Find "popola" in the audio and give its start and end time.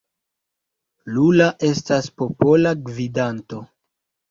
2.23-2.75